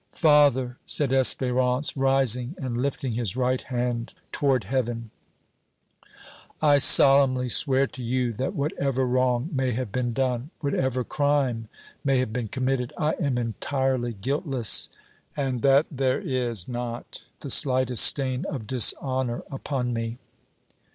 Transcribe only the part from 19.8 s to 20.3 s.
me!"